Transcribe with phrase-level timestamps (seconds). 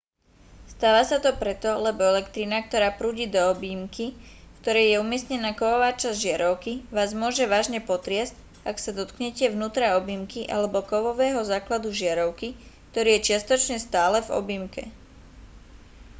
[0.73, 4.05] stáva sa to preto lebo elektrina ktorá prúdi do objímky
[4.53, 8.33] v ktorej je umiestnená kovová časť žiarovky vás môže vážne potriasť
[8.69, 12.49] ak sa dotknete vnútra objímky alebo kovového základu žiarovky
[12.89, 14.81] ktorý je čiastočne stále v objímke